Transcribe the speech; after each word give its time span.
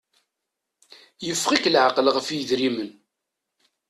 Yeffeɣ-ik 1.25 1.65
laɛqel 1.69 2.07
ɣef 2.15 2.27
idrimen. 2.29 2.91